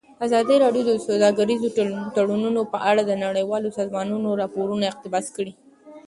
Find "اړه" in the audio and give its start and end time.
2.89-3.01